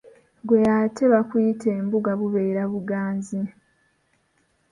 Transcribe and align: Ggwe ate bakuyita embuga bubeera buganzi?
Ggwe 0.41 0.59
ate 0.79 1.03
bakuyita 1.13 1.67
embuga 1.77 2.11
bubeera 2.19 2.63
buganzi? 2.71 3.39